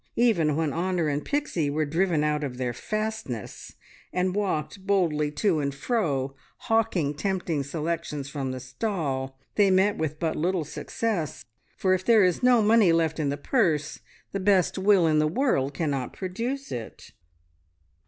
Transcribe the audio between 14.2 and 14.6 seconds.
the